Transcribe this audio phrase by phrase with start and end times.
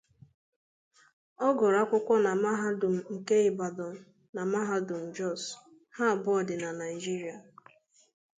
[1.45, 3.95] Ọ gụrụ akwụkwọ na Mahadum nke Ibadan
[4.35, 5.43] na Mahadum Jos,
[5.95, 7.35] ha abụọ dị na Naịjirịa.